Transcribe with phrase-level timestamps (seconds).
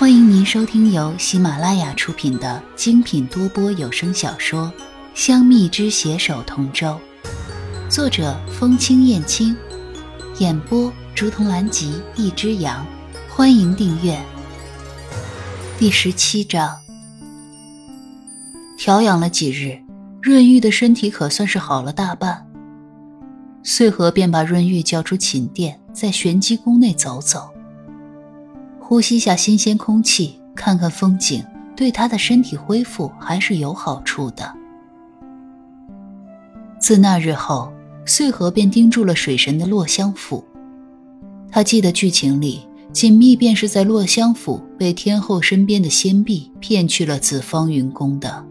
[0.00, 4.72] 欢迎您收听由喜马拉雅出品的精品多播有声小说
[5.12, 6.98] 《香蜜之携手同舟》，
[7.90, 9.54] 作者风清燕青，
[10.38, 12.86] 演播竹筒兰吉一只羊。
[13.28, 14.18] 欢迎订阅。
[15.78, 16.78] 第十七章，
[18.78, 19.78] 调养了几日，
[20.22, 22.46] 润玉的身体可算是好了大半。
[23.62, 27.50] 穗禾便把润玉叫出寝殿，在玄机宫内走走。
[28.90, 31.44] 呼吸下新鲜空气，看看风景，
[31.76, 34.52] 对他的身体恢复还是有好处的。
[36.80, 37.72] 自那日后，
[38.04, 40.44] 穗禾便盯住了水神的落香府。
[41.52, 48.44] 他记得剧情里，锦觅便是在落香府被天后身边的仙婢骗去了紫方云宫的。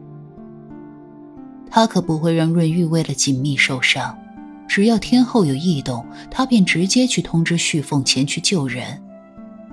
[1.70, 4.18] 他可不会让润玉为了锦觅受伤，
[4.70, 8.98] 只要天后有异动，他便直接去通知旭凤前去救人。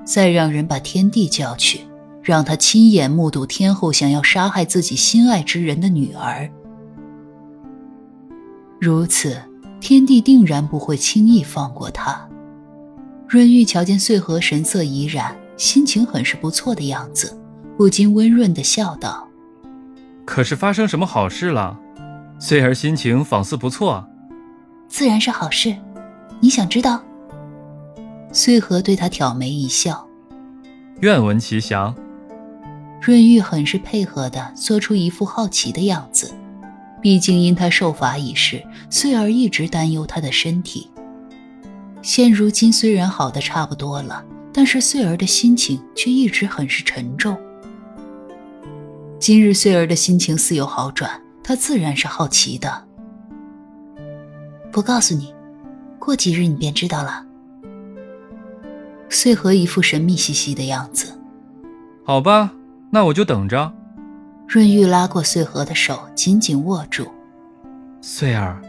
[0.06, 1.80] 再让人把天帝叫去，
[2.22, 6.48] 让他亲眼目睹天后想要杀害自己心爱之人的女儿。
[8.80, 9.36] 如此，
[9.80, 12.28] 天帝定然不会轻易放过他。
[13.26, 17.36] 润玉瞧见穗禾神色怡然，心情很是不错的样子，
[17.76, 19.26] 不禁温润的笑道
[20.24, 21.76] ：“可是发生什么好事了？
[22.38, 24.06] 穗儿心情仿似不错。
[24.88, 25.74] ”“自然是好事，
[26.38, 27.02] 你想知道？”
[28.32, 30.06] 穗禾对他挑眉一笑，
[31.00, 31.94] 愿闻其详。
[33.00, 36.34] 润玉很是配合的，做出一副好奇的样子。
[37.00, 40.90] 毕竟因他受罚一事，穗儿一直担忧他的身体。
[42.02, 47.36] 现如今虽然好的差不多了，但是穗儿的心情却一直很是沉重。
[49.20, 52.84] 今日穗儿的心情似有好转，他自然是好奇的。
[54.72, 55.34] 不告诉你，
[55.98, 57.25] 过几日你便知道了。
[59.08, 61.12] 穗禾一副神秘兮兮的样子。
[62.04, 62.52] 好吧，
[62.90, 63.72] 那我就等着。
[64.46, 67.06] 润玉拉过穗禾的手，紧紧握住。
[68.00, 68.60] 穗儿，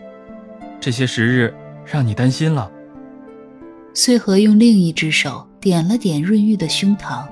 [0.79, 1.53] 这些时日
[1.85, 2.71] 让你担心了。
[3.93, 7.27] 穗禾用另一只手点了点润玉的胸膛。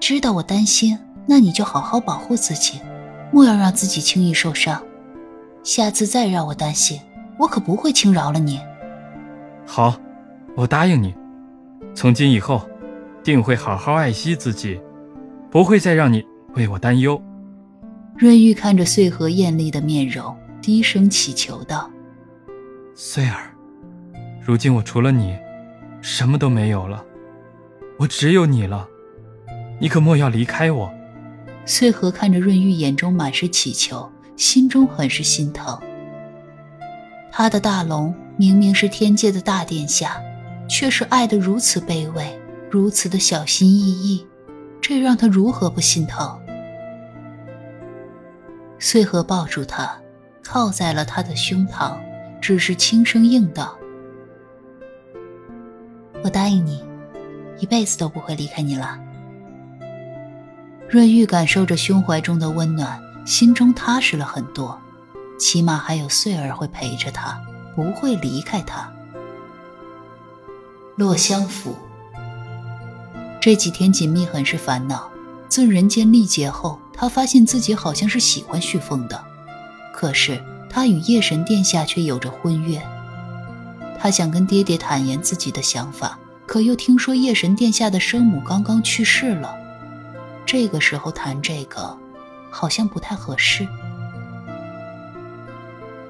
[0.00, 2.80] 知道我担心，那你就好好保护自己，
[3.30, 4.82] 莫要让自己轻易受伤。
[5.62, 7.00] 下次再让我担心，
[7.38, 8.60] 我可不会轻饶了你。
[9.66, 9.98] 好。
[10.56, 11.12] 我答应你，
[11.94, 12.68] 从今以后，
[13.24, 14.80] 定会好好爱惜自己，
[15.50, 17.20] 不会再让你为我担忧。
[18.16, 21.90] 润玉看着穗禾艳丽的面容，低声祈求道
[22.94, 23.50] ：“穗儿，
[24.40, 25.36] 如今我除了你，
[26.00, 27.04] 什么都没有了，
[27.98, 28.86] 我只有你了，
[29.80, 30.88] 你可莫要离开我。”
[31.66, 35.76] 穗禾看着润玉眼中满是祈求，心中很是心疼。
[37.32, 40.20] 他的大龙明明是天界的大殿下。
[40.68, 44.26] 却是爱得如此卑微，如此的小心翼翼，
[44.80, 46.38] 这让他如何不心疼？
[48.78, 49.96] 穗禾抱住他，
[50.42, 51.96] 靠在了他的胸膛，
[52.40, 53.76] 只是轻声应道
[56.22, 56.84] ：“我答应你，
[57.58, 58.98] 一辈子都不会离开你了。”
[60.88, 64.78] 润玉感受着胸怀中的温暖，心中踏实了很多，
[65.38, 67.40] 起码还有穗儿会陪着他，
[67.74, 68.92] 不会离开他。
[70.96, 71.74] 落香府
[73.40, 75.10] 这几天，锦觅很是烦恼。
[75.48, 79.22] 自人间历劫后，他发现自己好像是喜欢旭凤的，
[79.92, 80.40] 可是
[80.70, 82.80] 他与夜神殿下却有着婚约。
[83.98, 86.16] 他想跟爹爹坦言自己的想法，
[86.46, 89.52] 可又听说夜神殿下的生母刚刚去世了，
[90.46, 91.98] 这个时候谈这个，
[92.50, 93.66] 好像不太合适。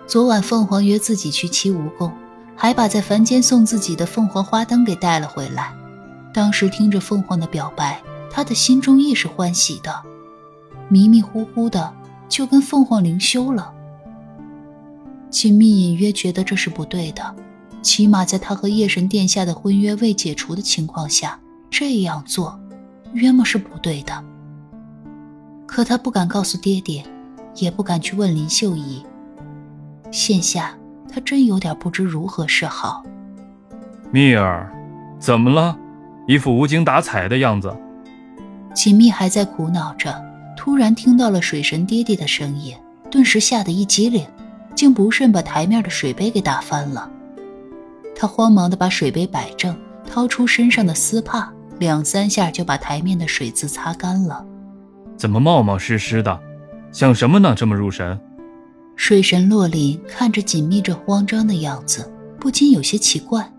[0.07, 2.13] 昨晚凤凰约自己去七梧宫。
[2.57, 5.73] 还把在凡间送自己的凤凰花灯给带了回来。
[6.33, 8.01] 当时听着凤凰的表白，
[8.31, 10.03] 他的心中亦是欢喜的，
[10.89, 11.93] 迷迷糊糊的
[12.29, 13.73] 就跟凤凰灵修了。
[15.31, 17.35] 锦觅隐约觉得这是不对的，
[17.83, 21.39] 起码在他和夜神殿下的婚约未解除的情况下，
[21.71, 22.59] 这样做，
[23.13, 24.25] 约莫是不对的。
[25.67, 27.05] 可他不敢告诉爹爹，
[27.57, 29.03] 也不敢去问林秀仪。
[30.11, 30.77] 现下。
[31.15, 33.05] 他真有点不知如何是好。
[34.11, 34.69] 蜜儿，
[35.21, 35.79] 怎么了？
[36.27, 37.73] 一副无精打采的样子。
[38.75, 40.13] 锦觅还在苦恼着，
[40.57, 42.75] 突然听到了水神爹爹的声音，
[43.13, 44.27] 顿时吓得一激灵，
[44.75, 47.09] 竟不慎把台面的水杯给打翻了。
[48.17, 49.77] 他慌忙的把水杯摆正，
[50.11, 54.45] 掏出身上的丝帕，两三下就把台面的水渍擦干了。
[55.17, 56.41] 怎么冒冒失失的？
[56.91, 57.55] 想什么呢？
[57.57, 58.19] 这么入神？
[58.97, 63.51] 水神洛林看着锦觅这慌张的样子，不禁有些奇怪。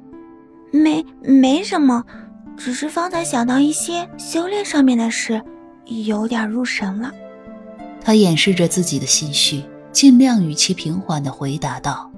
[0.72, 2.04] 没没什么，
[2.58, 5.42] 只是方才想到一些修炼上面的事，
[6.06, 7.12] 有点入神了。
[8.02, 12.12] 他掩饰着自己的心虚，尽量语气平缓的回答道：“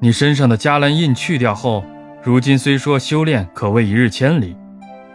[0.00, 1.84] 你身上的迦兰印去掉后，
[2.22, 4.56] 如今虽说修炼可谓一日千里，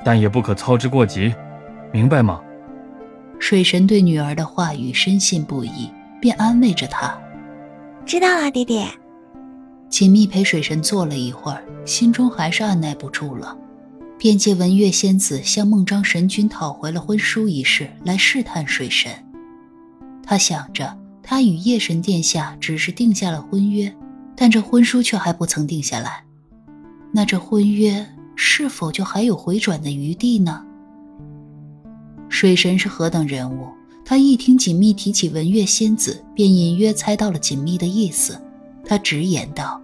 [0.04, 1.34] 但也不可操之过急，
[1.92, 2.42] 明白吗？”
[3.40, 5.90] 水神对女儿的话语深信不疑，
[6.24, 7.14] 便安慰着他
[8.08, 8.88] ：“知道了，爹爹。”
[9.92, 13.58] 锦觅陪水神坐了一会儿，心中还是按耐不住了，
[14.18, 19.12] 便借文月仙子向孟章神君讨回了婚书一事来试探水神。
[20.26, 23.94] 他想着，他与夜神殿下只是定下了婚约，
[24.34, 26.24] 但这婚书却还不曾定下来，
[27.12, 30.66] 那这婚约是否就还有回转的余地呢？
[32.30, 33.68] 水神是何等人物？
[34.06, 38.40] 他一听锦觅提起文月仙子，便隐约猜到了锦觅的意思，
[38.86, 39.82] 他直言道。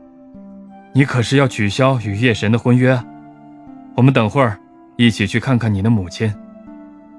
[0.94, 3.01] 你可是要取消与夜神的婚约？
[3.95, 4.60] 我们等会儿
[4.98, 6.33] 一起去看看你的母亲。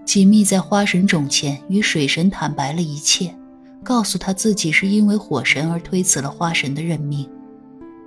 [0.04, 3.34] 锦觅在花神冢前与水神坦白了一切，
[3.84, 7.28] 告诉他自己是因为火神而推辞了花神的任命，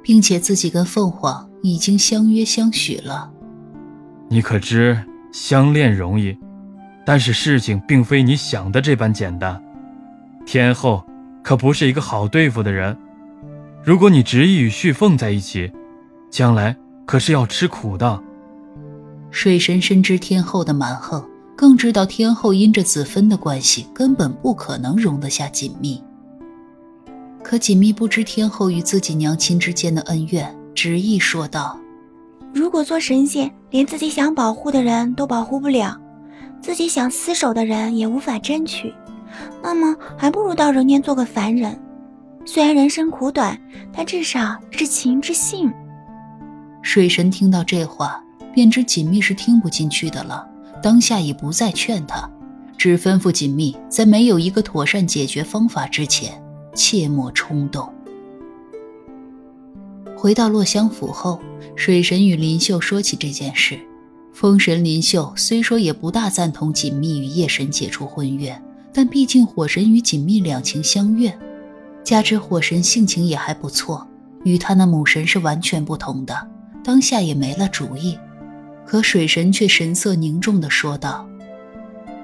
[0.04, 3.32] 并且自己跟凤凰已经相约相许了。
[4.28, 5.02] 你可知
[5.32, 6.38] 相恋容易，
[7.06, 9.62] 但是事情并非你想的这般简单。
[10.46, 11.04] 天后
[11.44, 12.98] 可不是一个好对付的人。
[13.84, 15.72] 如果你执意与旭凤在一起，
[16.30, 18.22] 将来可是要吃苦的。
[19.30, 26.02] 水神深知天后的蛮横，更知道天后因着子芬的关系，根本不可能容得下锦觅。
[27.44, 31.78] 可锦觅不知天后与自己娘亲之间的恩怨，执意说道
[32.56, 36.00] ：“如果做神仙，连自己想保护的人都保护不了，
[36.64, 38.94] 自己想厮守的人也无法争取，
[39.62, 41.78] 那么还不如到人间做个凡人。”
[42.46, 43.60] 虽然人生苦短，
[43.92, 45.70] 但至少是情之性。
[46.82, 48.24] 水神听到这话，
[48.54, 50.48] 便知锦觅是听不进去的了，
[50.82, 52.30] 当下也不再劝他，
[52.78, 56.42] 只吩咐锦觅在没有一个妥善解决方法之前，
[56.74, 57.92] 切莫冲动。
[60.16, 61.42] 回到落香府后，
[61.76, 63.78] 水神与林秀说起这件事。
[64.44, 68.62] 风神林秀虽说也不大赞同锦觅与夜神解除婚约，
[68.92, 71.34] 但毕竟火神与锦觅两情相悦。
[72.04, 74.06] 加之火神性情也还不错，
[74.44, 76.36] 与他那母神是完全不同的，
[76.84, 78.20] 当下也没了主意。
[78.86, 81.26] 可水神却神色凝重地说道：“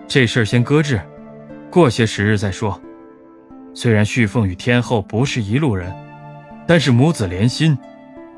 [0.05, 0.99] 这事儿先搁置，
[1.71, 2.77] 过些时日再说。
[3.73, 5.89] 虽然旭凤与天后不是一路人，
[6.67, 7.77] 但是母子连心，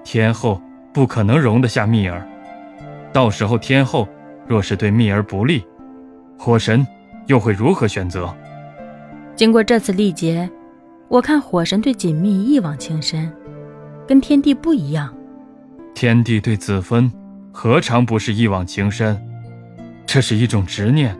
[0.03, 0.61] 天后
[0.93, 2.27] 不可能容得下蜜儿。
[3.13, 4.07] 到时候天后
[4.47, 5.63] 若是对蜜儿不利，
[6.37, 6.85] 火神
[7.27, 8.33] 又会如何选择？
[9.35, 10.49] 经过这次历劫。”
[11.11, 13.29] 我看火神对锦觅一往情深，
[14.07, 15.13] 跟天帝不一样。
[15.93, 17.11] 天帝对子芬
[17.51, 19.21] 何尝不是一往情深？
[20.05, 21.13] 这是一种执念，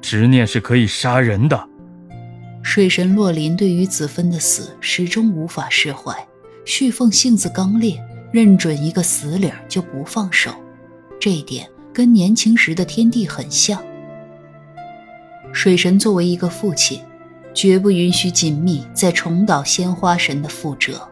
[0.00, 1.68] 执念是可以杀人的。
[2.62, 6.14] 水神洛林对于子芬的死始终无法释怀，
[6.64, 10.52] 旭凤性子刚烈，认准一个死理儿就不放手，
[11.20, 13.80] 这一点跟年轻时的天帝很像。
[15.52, 17.00] 水神作为一个父亲。
[17.52, 21.06] 绝不允许锦觅再重蹈鲜花神的覆辙。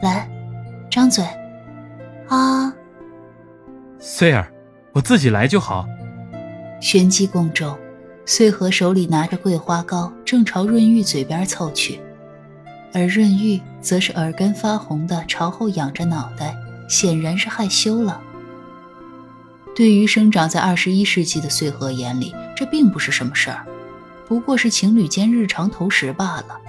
[0.00, 0.30] 来，
[0.88, 1.24] 张嘴。
[2.28, 2.72] 啊，
[3.98, 4.48] 穗儿，
[4.92, 5.86] 我自己来就好。
[6.80, 7.76] 玄机宫中，
[8.24, 12.00] 穗禾手里拿着桂花糕，正朝润玉嘴边凑去，
[12.94, 16.56] 而润玉则是耳根发红的朝后仰着脑袋，
[16.88, 18.20] 显然是害羞了。
[19.74, 23.66] 对于生长在二十一世纪的穗禾眼里，这并不是什么事儿。
[24.26, 26.60] 不过是情侣间日常投食罢了，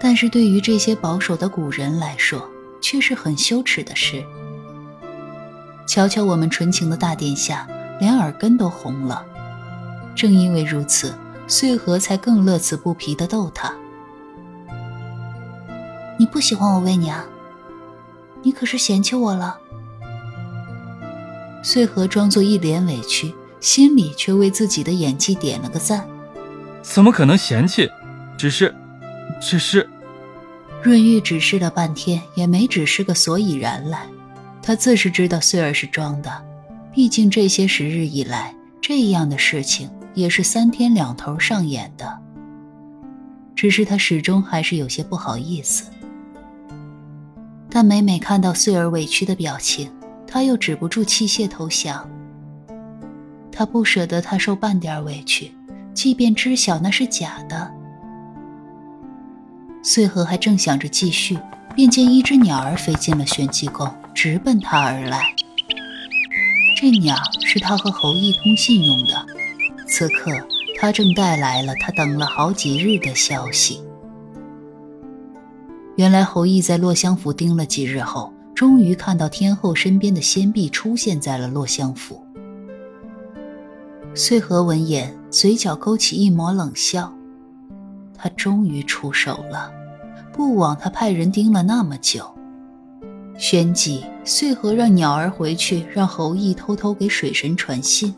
[0.00, 4.24] 但是对于这些保守的古人来说，却是很羞耻的事。
[5.86, 7.66] 瞧瞧我们纯情的大殿下，
[7.98, 9.24] 连耳根都红了。
[10.14, 11.14] 正因为如此，
[11.46, 13.72] 穗禾才更乐此不疲地逗他。
[16.18, 17.24] 你不喜欢我喂你啊？
[18.42, 19.58] 你可是嫌弃我了？
[21.62, 26.06] 穗禾装作一脸委屈，心里却为自己的演技点了个赞。
[26.82, 27.90] 怎么可能嫌弃？
[28.38, 28.74] 只是，
[29.40, 29.88] 只是，
[30.80, 34.06] 润玉指示了半天，也没指示个所以然来。
[34.62, 36.30] 他自是知道穗儿是装的，
[36.94, 42.18] 毕竟这些时日以来，这样的事情也是三天两头上演的。
[43.56, 45.90] 只是他始终还是有些不好意思。
[47.78, 49.88] 但每每看到穗儿委屈的表情，
[50.26, 52.10] 他又止不住弃械投降。
[53.52, 55.54] 他不舍得他受半点委屈。
[55.94, 57.70] 即便知晓那是假的，
[59.80, 61.38] 穗禾还正想着继续，
[61.76, 65.32] 便见一只鸟儿飞进了玄机宫，直奔他而来。
[66.76, 67.16] 这鸟
[67.46, 69.24] 是他和侯毅通信用的，
[69.86, 70.32] 此刻
[70.80, 73.80] 他正带来了他等了好几日的消息。
[75.98, 82.22] 原来侯毅在洛香府盯了几日后，终于看到天后身边的仙婢出现在了洛香府。
[84.14, 87.12] 穗禾闻言，嘴角勾起一抹冷笑，
[88.16, 89.72] 他终于出手了，
[90.32, 92.24] 不枉他派人盯了那么久。
[93.36, 98.14] 旋即，穗禾让鸟儿回去，让侯毅偷偷给水神传信。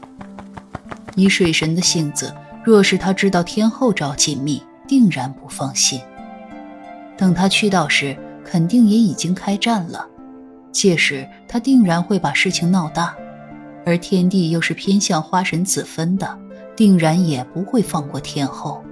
[1.17, 2.31] 以水神的性子，
[2.63, 5.99] 若是他知道天后找锦觅，定然不放心。
[7.21, 10.09] 等他去到时，肯定也已经开战了，
[10.73, 13.15] 届时他定然会把事情闹大。
[13.85, 16.39] 而天帝又是偏向花神子分的，
[16.75, 18.83] 定然也不会放过天后。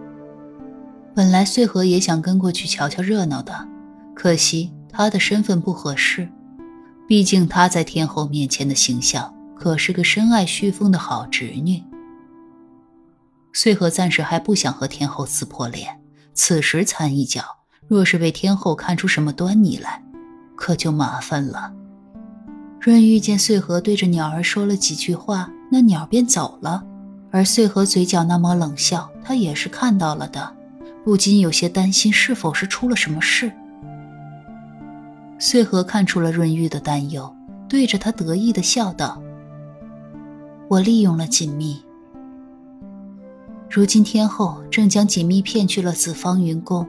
[1.14, 3.66] 本来穗禾也想跟过去瞧瞧热闹的，
[4.14, 4.70] 可惜。
[4.90, 6.28] 她的身份不合适，
[7.06, 11.82] 毕竟她在天后面前的形象可是个深爱旭凤的好侄女。
[13.54, 16.00] 穗禾暂时还不想和天后撕破脸，
[16.34, 17.42] 此时掺一脚，
[17.88, 20.02] 若是被天后看出什么端倪来，
[20.54, 21.72] 可就麻烦了。
[22.78, 26.84] 润玉见穗禾对着鸟儿说了几句话，那鸟便走了，
[27.30, 30.54] 而穗禾嘴角那抹冷笑，他也是看到了的，
[31.02, 33.50] 不禁有些担心是否是出了什么事。
[35.38, 37.34] 穗禾看出了润玉的担忧，
[37.70, 39.22] 对着他得意的笑道
[40.68, 41.82] ：“我利用了锦觅，
[43.70, 46.86] 如今天后正将锦觅骗去了紫方云宫。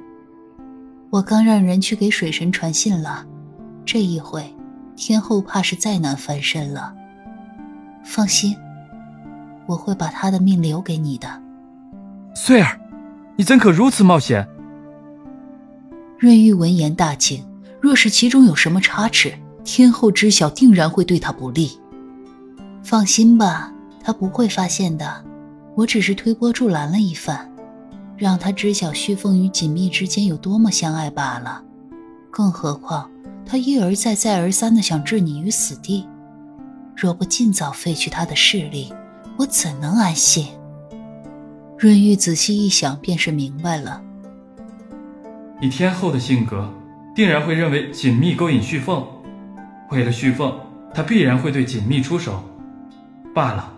[1.09, 3.25] 我刚让人去给水神传信了，
[3.83, 4.53] 这一回，
[4.95, 6.93] 天后怕是再难翻身了。
[8.03, 8.55] 放心，
[9.65, 11.41] 我会把他的命留给你的。”
[12.35, 12.79] 穗儿，
[13.35, 14.47] 你怎可如此冒险？
[16.17, 17.43] 润玉闻言大惊。
[17.81, 21.79] 若是其中有什么差池，天后知晓，定然会对他不利。
[22.83, 23.73] 放心吧，
[24.03, 25.23] 他不会发现的。
[25.75, 27.49] 我只是推波助澜了一番，
[28.19, 31.63] 让他知晓旭凤与锦觅之间有多么相爱罢了。
[32.29, 33.09] 更何况，
[33.45, 36.05] 他一而再、再而三的想置你于死地，
[36.95, 38.93] 若不尽早废去他的势力，
[39.37, 40.47] 我怎能安心？
[41.77, 44.01] 润玉仔细一想，便是明白了。
[45.61, 46.69] 以天后的性格。
[47.15, 49.05] 定然会认为锦觅勾引旭凤，
[49.89, 50.57] 为了旭凤，
[50.93, 52.41] 他必然会对锦觅出手。
[53.35, 53.73] 罢了，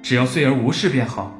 [0.00, 1.32] 只要穗儿无事便好。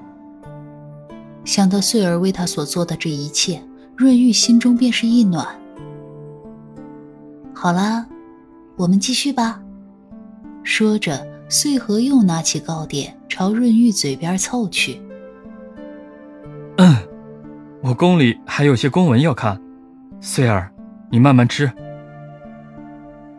[1.48, 3.58] 想到穗儿为他所做的这一切，
[3.96, 5.48] 润玉心中便是一暖。
[7.54, 8.06] 好啦，
[8.76, 9.58] 我们继续吧。
[10.62, 15.00] 说着，穗禾又拿起糕点朝润玉嘴边凑去。
[16.76, 16.94] 嗯，
[17.82, 19.58] 我宫里还有些公文要看，
[20.20, 20.70] 穗儿。
[21.10, 21.72] 你慢慢吃。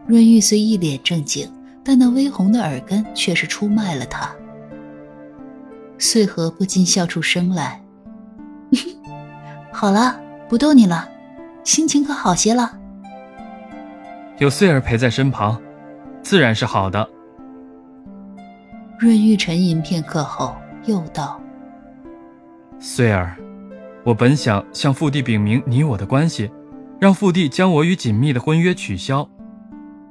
[0.08, 1.48] 润玉虽一脸正经，
[1.84, 4.32] 但那微红的耳根却是出卖了他。
[6.00, 7.80] 穗禾不禁笑出声来。
[9.72, 11.08] 好了，不逗你了，
[11.64, 12.78] 心情可好些了。
[14.38, 15.62] 有穗儿陪在身旁，
[16.22, 17.08] 自然是好的。
[18.98, 21.40] 润玉沉吟片刻后，又道
[22.80, 23.36] ：“穗儿，
[24.04, 26.50] 我本想向父帝禀明你我的关系。”
[27.00, 29.26] 让父帝将我与锦觅的婚约取消，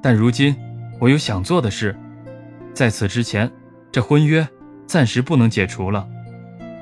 [0.00, 0.56] 但如今
[0.98, 1.94] 我有想做的事，
[2.72, 3.52] 在此之前，
[3.92, 4.48] 这婚约
[4.86, 6.08] 暂时不能解除了，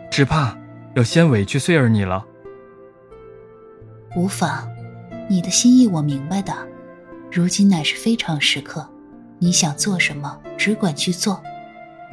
[0.09, 0.56] 只怕
[0.95, 2.25] 要先委屈穗儿你了。
[4.16, 4.66] 无妨，
[5.28, 6.52] 你的心意我明白的，
[7.30, 8.88] 如今乃是非常时刻，
[9.38, 11.40] 你想做什么只管去做，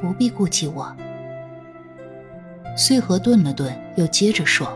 [0.01, 0.95] 不必顾及我。
[2.75, 4.67] 穗禾顿了顿，又接着说：“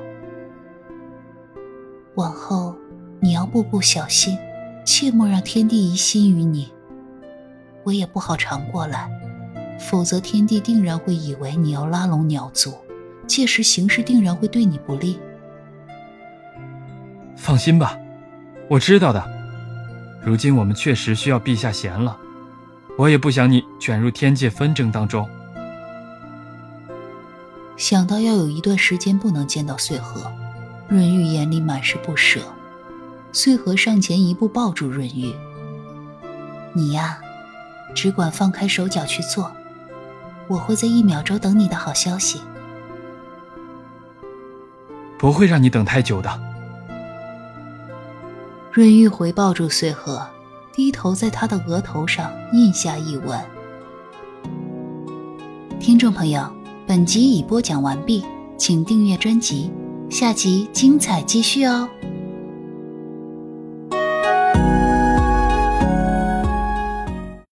[2.16, 2.76] 往后。”
[3.20, 4.38] 你要步步小心，
[4.86, 6.72] 切莫让天帝疑心于你。
[7.84, 9.10] 我也不好常过来，
[9.80, 12.76] 否则天帝定然会以为你要拉拢鸟族，
[13.26, 15.18] 届时形势定然会对你不利。
[17.38, 17.98] 放心吧，
[18.68, 19.24] 我知道的。
[20.22, 22.18] 如今我们确实需要陛下闲了，
[22.98, 25.30] 我也不想你卷入天界纷争当中。
[27.78, 30.20] 想到要有一段时间不能见到穗禾，
[30.90, 32.42] 润玉眼里满是不舍。
[33.32, 35.34] 穗禾上前一步，抱住润玉
[36.74, 37.20] ：“你呀，
[37.94, 39.52] 只管放开手脚去做，
[40.48, 42.42] 我会在一秒钟等你的好消息。
[45.20, 46.42] 不会让你等太久的。”
[48.78, 50.22] 润玉回抱住穗禾，
[50.72, 53.44] 低头在他的额头上印下一吻。
[55.80, 56.48] 听众朋友，
[56.86, 58.24] 本集已播讲完毕，
[58.56, 59.72] 请订阅专辑，
[60.12, 61.90] 下集精彩继续哦。